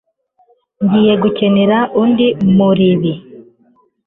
[0.83, 3.13] Ngiye gukenera undi muribi.